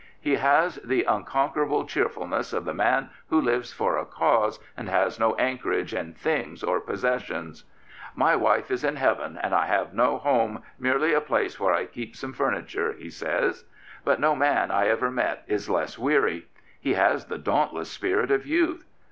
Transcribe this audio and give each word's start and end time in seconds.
He 0.19 0.37
has 0.37 0.77
the 0.77 1.03
unconquerable 1.03 1.85
cheerfulness 1.85 2.53
of 2.53 2.65
the 2.65 2.73
man 2.73 3.11
who 3.29 3.39
lives 3.39 3.71
for 3.71 3.99
a 3.99 4.05
cause 4.07 4.59
and 4.75 4.89
has 4.89 5.19
no 5.19 5.35
anchorage 5.35 5.93
in 5.93 6.15
things 6.15 6.63
or 6.63 6.79
possessions." 6.79 7.65
My 8.25 8.35
wife 8.35 8.71
is 8.71 8.83
in 8.83 8.95
Heaven 8.95 9.37
and 9.43 9.53
I 9.53 9.67
have 9.67 9.93
no 9.93 10.17
home, 10.17 10.63
merely 10.79 11.13
a 11.13 11.21
place 11.21 11.59
where 11.59 11.75
I 11.75 11.85
keep 11.85 12.15
some 12.15 12.33
furniture," 12.33 12.93
he 12.93 13.11
says; 13.11 13.63
but 14.03 14.19
no 14.19 14.35
man 14.35 14.71
I 14.71 14.87
ever 14.87 15.11
met 15.11 15.43
is 15.45 15.69
less 15.69 15.97
w^eary. 15.97 16.45
He 16.79 16.95
has 16.95 17.25
the 17.25 17.37
dauntless 17.37 17.91
spirit 17.91 18.31
of 18.31 18.47
youth. 18.47 18.87